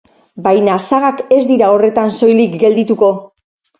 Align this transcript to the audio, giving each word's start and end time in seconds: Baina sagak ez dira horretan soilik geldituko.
Baina 0.45 0.77
sagak 0.85 1.21
ez 1.39 1.41
dira 1.51 1.69
horretan 1.75 2.11
soilik 2.17 2.57
geldituko. 2.65 3.13